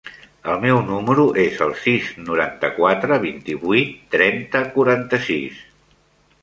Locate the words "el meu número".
0.51-1.25